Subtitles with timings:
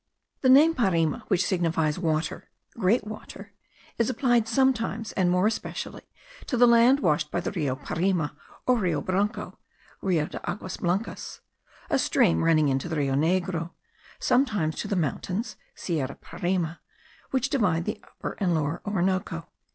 [0.15, 3.53] *(* The name Parima, which signifies water, great water,
[3.99, 6.09] is applied sometimes, and more especially,
[6.47, 8.35] to the land washed by the Rio Parima,
[8.65, 9.59] or Rio Branco
[10.01, 11.41] (Rio de Aguas Blancas),
[11.91, 13.73] a stream running into the Rio Negro;
[14.19, 16.79] sometimes to the mountains (Sierra Parima),
[17.29, 19.49] which divide the Upper and Lower Orinoco.)